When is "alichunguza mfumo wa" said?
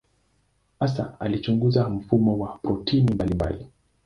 1.19-2.57